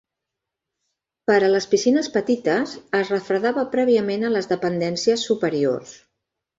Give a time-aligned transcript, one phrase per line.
[1.31, 5.99] Per a les piscines petites, es refredava prèviament a les dependències superiors.